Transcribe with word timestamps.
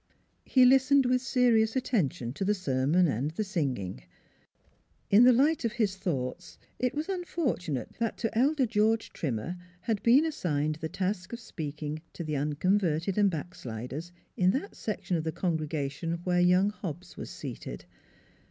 He 0.45 0.65
listened 0.65 1.05
with 1.05 1.21
serious 1.21 1.75
attention 1.75 2.33
to 2.33 2.43
the 2.43 2.55
sermon 2.55 3.07
and 3.07 3.29
the 3.29 3.43
singing.... 3.43 4.01
In 5.11 5.25
the 5.25 5.31
light 5.31 5.63
of 5.63 5.73
his 5.73 5.95
thoughts 5.95 6.57
it 6.79 6.95
was 6.95 7.07
unfortunate 7.07 7.91
that 7.99 8.17
to 8.17 8.35
Elder 8.35 8.65
George 8.65 9.13
Trimmer 9.13 9.57
had 9.81 10.01
been 10.01 10.25
assigned 10.25 10.77
the 10.77 10.89
task 10.89 11.33
of 11.33 11.39
speaking 11.39 12.01
to 12.13 12.23
the 12.23 12.35
unconverted 12.35 13.15
and 13.15 13.29
backsliders 13.29 14.11
in 14.35 14.49
that 14.49 14.73
section 14.73 15.17
of 15.17 15.23
the 15.23 15.31
congregation 15.31 16.13
where 16.23 16.41
young 16.41 16.71
Hobbs 16.71 17.15
was 17.15 17.29
seated. 17.29 17.85